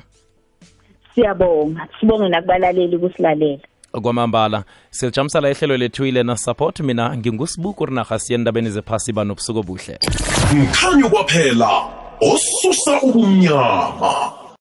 Siyabonga. 1.15 1.87
Sibonge 1.99 2.29
nakubalaleli 2.29 2.95
ukusilalela. 2.95 3.59
Kwamambala. 4.01 4.63
Silijamisala 4.89 5.49
ihlelo 5.49 5.77
lethu 5.77 6.05
ilena 6.05 6.37
support. 6.37 6.79
Mina 6.79 7.17
ngingusibuku 7.17 7.85
rinaha 7.85 8.19
siye 8.19 8.39
endabeni 8.39 8.69
zephasi. 8.69 9.11
Iba 9.11 9.23
nobusuku 9.23 9.59
obuhle. 9.59 9.99
Mkhanyo 10.53 11.09
kwaphela 11.09 11.69
osusa 12.21 13.01
ubumnyama 13.01 14.40